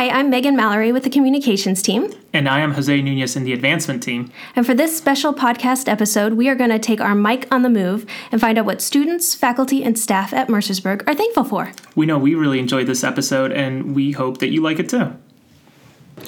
[0.00, 2.10] Hi, I'm Megan Mallory with the communications team.
[2.32, 4.32] And I am Jose Nunez in the advancement team.
[4.56, 7.68] And for this special podcast episode, we are going to take our mic on the
[7.68, 11.72] move and find out what students, faculty, and staff at Mercersburg are thankful for.
[11.96, 15.14] We know we really enjoyed this episode, and we hope that you like it too.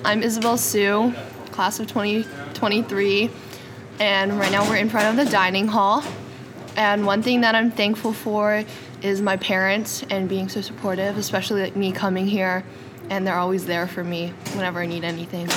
[0.04, 1.14] I'm Isabel Sue,
[1.50, 3.30] class of 2023,
[4.00, 6.04] and right now we're in front of the dining hall.
[6.77, 8.64] And one thing that I'm thankful for
[9.00, 12.64] is my parents and being so supportive, especially like me coming here,
[13.11, 15.49] and they're always there for me whenever I need anything.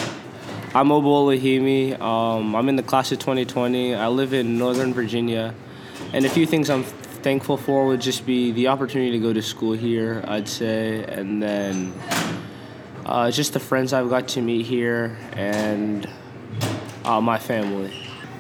[0.73, 1.99] I'm Obo Lahimi.
[1.99, 3.95] Um, I'm in the class of 2020.
[3.95, 5.55] I live in Northern Virginia,
[6.13, 9.41] and a few things I'm thankful for would just be the opportunity to go to
[9.41, 11.93] school here, I'd say, and then
[13.05, 16.09] uh, just the friends I've got to meet here and
[17.03, 17.93] uh, my family.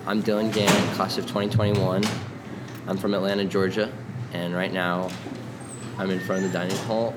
[0.05, 2.03] I'm Dylan Gann, class of 2021.
[2.87, 3.91] I'm from Atlanta, Georgia,
[4.33, 5.09] and right now
[5.97, 7.15] I'm in front of the dining hall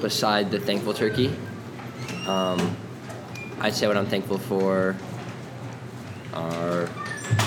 [0.00, 1.30] beside the thankful turkey.
[2.26, 2.76] Um,
[3.60, 4.96] I'd say what I'm thankful for
[6.34, 6.88] are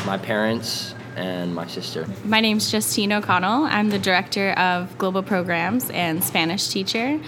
[0.06, 2.08] my parents and my sister.
[2.23, 3.64] My name's Justine O'Connell.
[3.64, 7.19] I'm the director of global programs and Spanish teacher.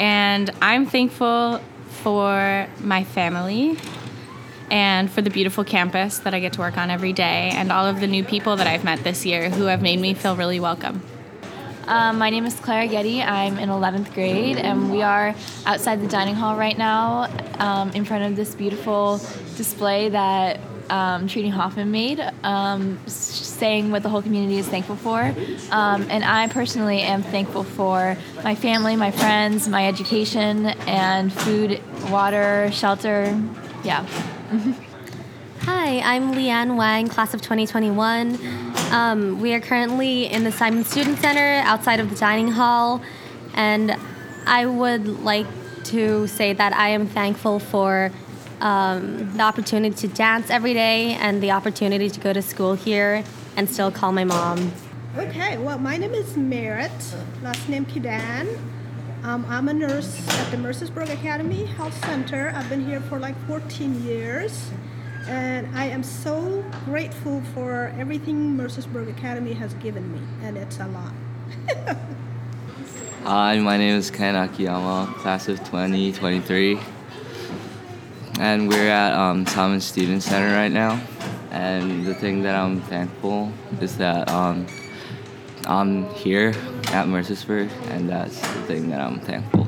[0.00, 3.78] And I'm thankful for my family
[4.70, 7.86] and for the beautiful campus that I get to work on every day and all
[7.86, 10.58] of the new people that I've met this year who have made me feel really
[10.58, 11.02] welcome.
[11.86, 13.22] Um, my name is Clara Getty.
[13.22, 15.34] I'm in 11th grade, and we are
[15.66, 19.18] outside the dining hall right now um, in front of this beautiful
[19.56, 25.20] display that um, Hoffman made, um, saying what the whole community is thankful for.
[25.70, 31.82] Um, and I personally am thankful for my family, my friends, my education, and food,
[32.10, 33.38] water, shelter.
[33.82, 34.06] Yeah.
[35.60, 38.73] Hi, I'm Leanne Wang, class of 2021.
[38.94, 43.02] Um, we are currently in the Simon Student Center outside of the dining hall,
[43.52, 43.96] and
[44.46, 45.48] I would like
[45.86, 48.12] to say that I am thankful for
[48.60, 53.24] um, the opportunity to dance every day and the opportunity to go to school here
[53.56, 54.70] and still call my mom.
[55.16, 56.92] Okay, well, my name is Merritt,
[57.42, 58.56] last name Kidan.
[59.24, 62.52] Um, I'm a nurse at the Mercersburg Academy Health Center.
[62.54, 64.70] I've been here for like 14 years
[65.28, 70.86] and I am so grateful for everything Mercersburg Academy has given me, and it's a
[70.88, 71.12] lot.
[73.24, 76.78] Hi, my name is Ken Akiyama, class of 2023,
[78.38, 81.00] and we're at um, Simon Student Center right now.
[81.50, 84.66] And the thing that I'm thankful is that um,
[85.66, 86.48] I'm here
[86.88, 89.63] at Mercersburg, and that's the thing that I'm thankful.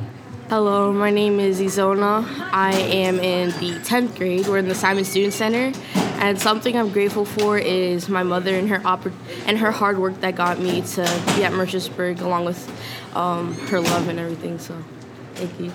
[0.49, 2.25] Hello, my name is Izona.
[2.53, 4.47] I am in the 10th grade.
[4.47, 5.73] We're in the Simon Student Center.
[6.21, 9.13] And something I'm grateful for is my mother and her oppor-
[9.45, 11.03] and her hard work that got me to
[11.35, 14.61] be at Mercersburg, along with um, her love and everything.
[14.61, 14.81] So,
[15.35, 15.73] thank you.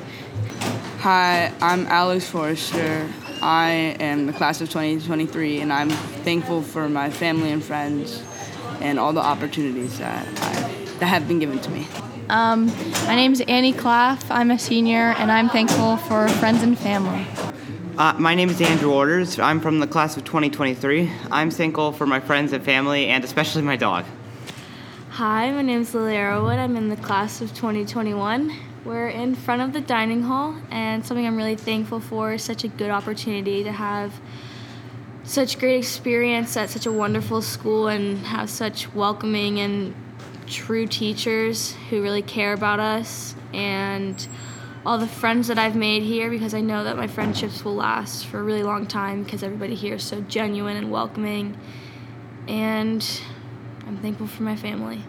[0.99, 3.09] Hi, I'm Alex Forrester.
[3.41, 8.23] I am the class of 2023, and I'm thankful for my family and friends
[8.79, 11.88] and all the opportunities that, I, that have been given to me.
[12.31, 12.68] Um,
[13.08, 14.25] my name is Annie Claff.
[14.30, 17.28] I'm a senior, and I'm thankful for friends and family.
[17.97, 19.38] Uh, my name is Andrew Orders.
[19.38, 21.12] I'm from the class of 2023.
[21.30, 24.06] I'm thankful for my friends and family, and especially my dog.
[25.09, 26.58] Hi, my name is Lily Arrowwood.
[26.58, 28.56] I'm in the class of 2021.
[28.86, 32.63] We're in front of the dining hall, and something I'm really thankful for is such
[32.63, 34.22] a good opportunity to have
[35.25, 39.94] such great experience at such a wonderful school and have such welcoming and
[40.51, 44.28] true teachers who really care about us and
[44.85, 48.25] all the friends that I've made here because I know that my friendships will last
[48.25, 51.57] for a really long time because everybody here is so genuine and welcoming.
[52.47, 53.22] And
[53.88, 55.03] I'm thankful for my family.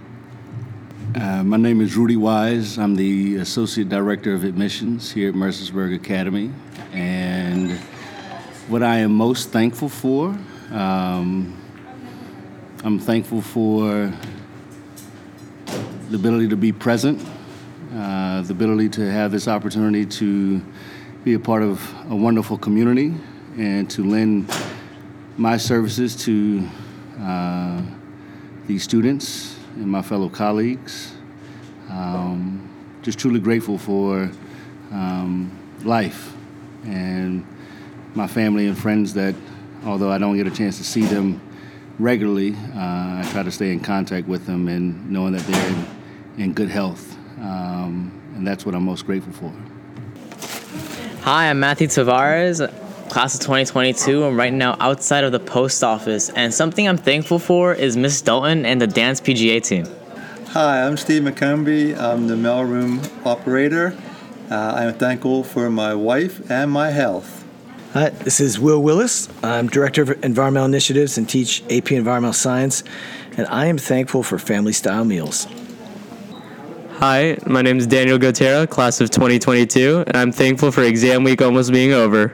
[1.15, 2.79] Uh, my name is Rudy Wise.
[2.79, 6.53] I'm the Associate Director of Admissions here at Mercersburg Academy.
[6.93, 7.73] And
[8.69, 10.39] what I am most thankful for,
[10.71, 11.59] um,
[12.85, 14.13] I'm thankful for
[16.13, 17.19] the ability to be present,
[17.95, 20.61] uh, the ability to have this opportunity to
[21.25, 21.81] be a part of
[22.11, 23.15] a wonderful community
[23.57, 24.55] and to lend
[25.39, 26.69] my services to
[27.19, 27.81] uh,
[28.67, 31.15] these students and my fellow colleagues.
[31.89, 32.69] Um,
[33.01, 34.31] just truly grateful for
[34.91, 35.51] um,
[35.83, 36.35] life
[36.85, 37.43] and
[38.15, 39.35] my family and friends that,
[39.87, 41.41] although I don't get a chance to see them
[41.99, 45.87] regularly, uh, I try to stay in contact with them and knowing that they're
[46.37, 47.17] in, in good health.
[47.39, 49.53] Um, and that's what I'm most grateful for.
[51.23, 52.59] Hi, I'm Matthew Tavares,
[53.09, 54.25] class of 2022.
[54.25, 58.21] I'm right now outside of the post office, and something I'm thankful for is Miss
[58.21, 59.87] Dalton and the dance PGA team.
[60.49, 61.97] Hi, I'm Steve McCombie.
[61.97, 63.97] I'm the mailroom operator,
[64.51, 67.43] Uh, I am thankful for my wife and my health.
[67.95, 69.29] Hi, this is Will Willis.
[69.43, 72.85] I'm Director of Environmental Initiatives and teach AP Environmental Science,
[73.39, 75.47] and I am thankful for family style meals.
[77.03, 81.43] Hi, my name is Daniel Gotera, class of 2022, and I'm thankful for exam week
[81.43, 82.29] almost being over.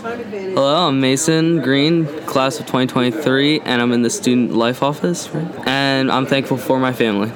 [0.00, 5.32] Hello, I'm Mason Green, class of 2023, and I'm in the student life office,
[5.66, 7.30] and I'm thankful for my family.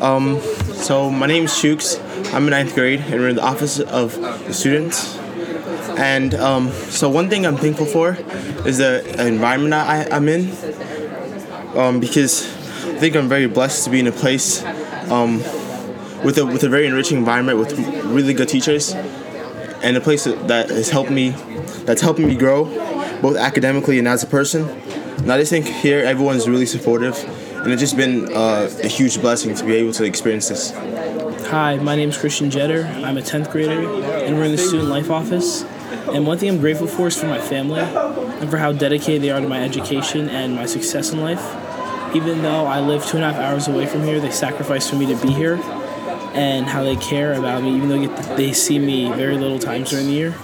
[0.00, 0.40] Um,
[0.72, 1.98] so my name is Shooks.
[2.32, 5.18] I'm in ninth grade, and we're in the office of the students.
[5.98, 8.16] And um, so one thing I'm thankful for
[8.66, 10.50] is the environment I, I'm in,
[11.76, 12.61] um, because I
[13.02, 14.62] think I'm very blessed to be in a place
[15.10, 15.38] um,
[16.24, 18.92] with a with a very enriching environment with really good teachers,
[19.82, 21.30] and a place that, has helped me,
[21.84, 22.66] that's helping me grow,
[23.20, 24.68] both academically and as a person.
[25.18, 27.16] And I just think here everyone's really supportive,
[27.64, 30.70] and it's just been uh, a huge blessing to be able to experience this.
[31.50, 32.84] Hi, my name is Christian Jetter.
[33.02, 35.64] I'm a 10th grader, and we're in the student life office.
[36.14, 39.30] And one thing I'm grateful for is for my family and for how dedicated they
[39.30, 41.61] are to my education and my success in life.
[42.14, 44.96] Even though I live two and a half hours away from here, they sacrifice for
[44.96, 45.58] me to be here
[46.34, 48.06] and how they care about me, even though
[48.36, 50.34] they see me very little times during the year.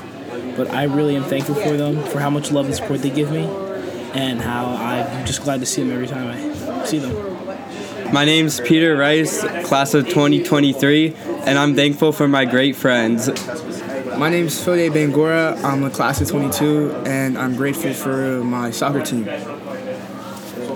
[0.57, 3.31] But I really am thankful for them, for how much love and support they give
[3.31, 3.45] me,
[4.15, 8.15] and how I'm just glad to see them every time I see them.
[8.15, 11.15] My name's Peter Rice, class of 2023,
[11.45, 13.29] and I'm thankful for my great friends.
[14.17, 15.63] My name's Fode Bangora.
[15.63, 19.29] I'm a class of 22, and I'm grateful for my soccer team.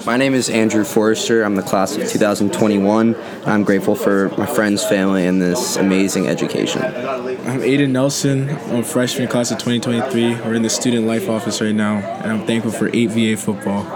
[0.04, 1.44] My name is Andrew Forrester.
[1.44, 3.14] I'm the class of 2021,
[3.46, 6.82] I'm grateful for my friends, family, and this amazing education.
[6.82, 8.50] I'm Aiden Nelson.
[8.50, 10.40] I'm a freshman class of 2023.
[10.40, 13.86] We're in the student life office right now, and I'm thankful for 8VA football.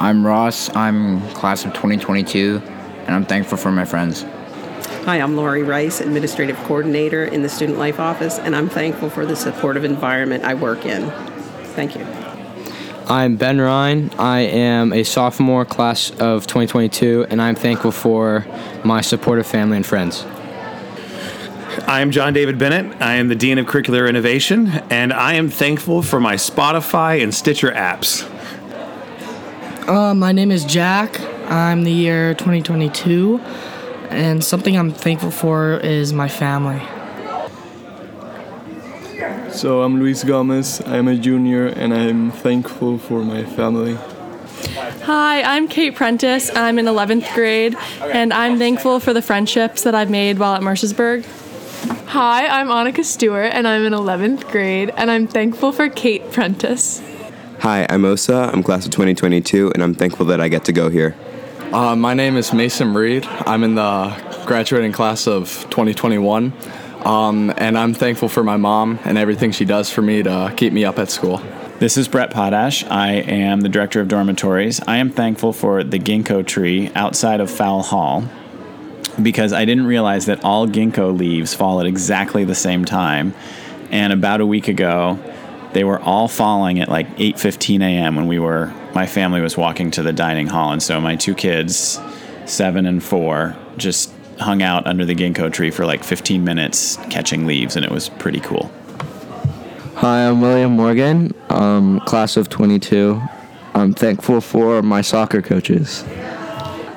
[0.00, 0.74] I'm Ross.
[0.74, 4.24] I'm class of 2022, and I'm thankful for my friends.
[5.04, 9.26] Hi, I'm Lori Rice, Administrative Coordinator in the Student Life Office, and I'm thankful for
[9.26, 11.10] the supportive environment I work in.
[11.74, 12.06] Thank you.
[13.10, 14.10] I'm Ben Ryan.
[14.18, 18.46] I am a sophomore class of 2022, and I'm thankful for
[18.84, 20.24] my supportive family and friends.
[21.86, 23.00] I am John David Bennett.
[23.00, 27.34] I am the Dean of Curricular Innovation, and I am thankful for my Spotify and
[27.34, 28.28] Stitcher apps.
[29.88, 31.18] Uh, my name is Jack.
[31.50, 33.38] I'm the year 2022,
[34.10, 36.82] and something I'm thankful for is my family.
[39.58, 40.80] So I'm Luis Gomez.
[40.86, 43.94] I'm a junior and I'm thankful for my family.
[45.02, 46.54] Hi, I'm Kate Prentice.
[46.54, 50.62] I'm in 11th grade and I'm thankful for the friendships that I've made while at
[50.62, 51.26] Mercersburg.
[52.06, 57.02] Hi, I'm Annika Stewart and I'm in 11th grade and I'm thankful for Kate Prentice.
[57.58, 58.52] Hi, I'm Osa.
[58.52, 61.16] I'm class of 2022 and I'm thankful that I get to go here.
[61.72, 63.26] Uh, my name is Mason Reed.
[63.26, 66.52] I'm in the graduating class of 2021.
[67.04, 70.72] Um, and I'm thankful for my mom and everything she does for me to keep
[70.72, 71.40] me up at school.
[71.78, 72.84] This is Brett Potash.
[72.84, 74.80] I am the director of dormitories.
[74.86, 78.24] I am thankful for the ginkgo tree outside of Fowl Hall
[79.22, 83.34] because I didn't realize that all ginkgo leaves fall at exactly the same time.
[83.90, 85.18] And about a week ago,
[85.72, 88.16] they were all falling at like 8:15 a.m.
[88.16, 91.34] when we were my family was walking to the dining hall and so my two
[91.34, 92.00] kids,
[92.46, 97.46] 7 and 4, just hung out under the ginkgo tree for like 15 minutes catching
[97.46, 98.70] leaves, and it was pretty cool.
[99.96, 103.20] Hi, I'm William Morgan, um, class of 22.
[103.74, 106.04] I'm thankful for my soccer coaches.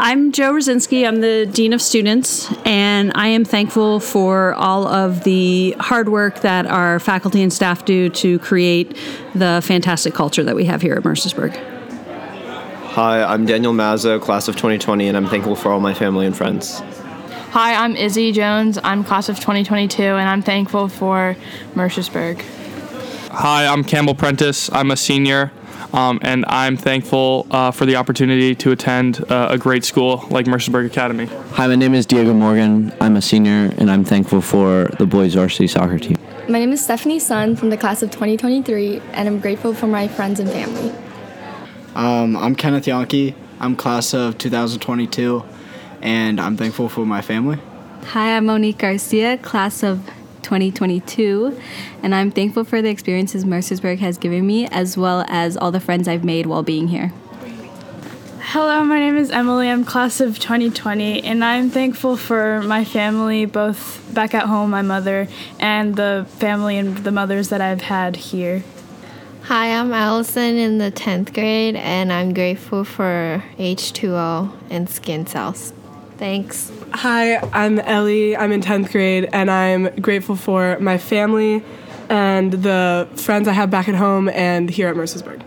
[0.03, 1.07] I'm Joe Rosinski.
[1.07, 6.39] I'm the Dean of Students, and I am thankful for all of the hard work
[6.39, 8.97] that our faculty and staff do to create
[9.35, 11.55] the fantastic culture that we have here at Mercersburg.
[12.93, 16.35] Hi, I'm Daniel Mazzo, class of 2020, and I'm thankful for all my family and
[16.35, 16.81] friends.
[17.51, 18.79] Hi, I'm Izzy Jones.
[18.81, 21.35] I'm class of 2022, and I'm thankful for
[21.75, 22.41] Mercersburg.
[23.29, 24.71] Hi, I'm Campbell Prentice.
[24.71, 25.51] I'm a senior,
[25.91, 30.45] um, and I'm thankful uh, for the opportunity to attend uh, a great school like
[30.45, 31.25] Mercersburg Academy.
[31.25, 32.93] Hi, my name is Diego Morgan.
[33.01, 36.15] I'm a senior, and I'm thankful for the boys varsity soccer team.
[36.47, 40.07] My name is Stephanie Sun from the class of 2023, and I'm grateful for my
[40.07, 40.93] friends and family.
[41.95, 43.35] Um, I'm Kenneth Yonke.
[43.59, 45.43] I'm class of 2022
[46.01, 47.59] and I'm thankful for my family.
[48.07, 50.05] Hi, I'm Monique Garcia, class of
[50.41, 51.59] 2022,
[52.03, 55.79] and I'm thankful for the experiences Mercersburg has given me, as well as all the
[55.79, 57.13] friends I've made while being here.
[58.39, 59.69] Hello, my name is Emily.
[59.69, 64.81] I'm class of 2020, and I'm thankful for my family, both back at home, my
[64.81, 65.27] mother,
[65.59, 68.63] and the family and the mothers that I've had here.
[69.43, 75.71] Hi, I'm Allison in the 10th grade, and I'm grateful for H2O and skin cells.
[76.21, 76.71] Thanks.
[76.93, 78.37] Hi, I'm Ellie.
[78.37, 81.63] I'm in 10th grade, and I'm grateful for my family
[82.09, 85.41] and the friends I have back at home and here at Mercersburg.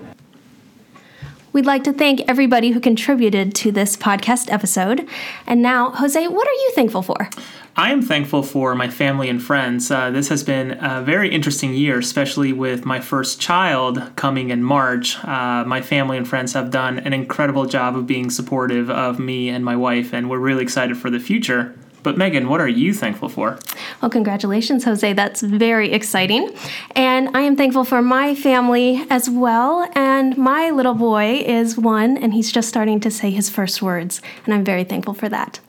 [1.54, 5.08] We'd like to thank everybody who contributed to this podcast episode.
[5.46, 7.30] And now, Jose, what are you thankful for?
[7.76, 9.88] I am thankful for my family and friends.
[9.88, 14.64] Uh, this has been a very interesting year, especially with my first child coming in
[14.64, 15.16] March.
[15.24, 19.48] Uh, my family and friends have done an incredible job of being supportive of me
[19.48, 21.76] and my wife, and we're really excited for the future.
[22.04, 23.58] But Megan, what are you thankful for?
[24.00, 25.14] Well, congratulations, Jose.
[25.14, 26.54] That's very exciting.
[26.94, 29.90] And I am thankful for my family as well.
[29.94, 34.20] And my little boy is one, and he's just starting to say his first words.
[34.44, 35.60] And I'm very thankful for that.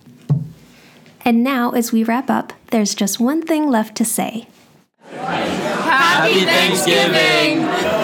[1.24, 4.48] And now, as we wrap up, there's just one thing left to say
[5.12, 7.95] Happy Thanksgiving!